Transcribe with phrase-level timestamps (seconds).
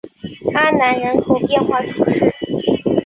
[0.55, 2.33] 阿南人口变化图示